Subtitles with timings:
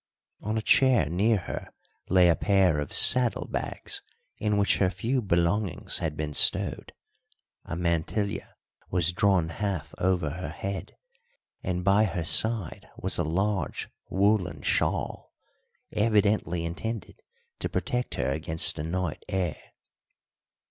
[0.41, 1.71] On a chair near her
[2.09, 4.01] lay a pair of saddle bags
[4.39, 6.91] in which her few belongings had been stowed;
[7.65, 8.55] a mantilla
[8.89, 10.97] was drawn half over her head,
[11.61, 15.31] and by her side was a large woollen shawl,
[15.91, 17.21] evidently intended
[17.59, 19.61] to protect her against the night air.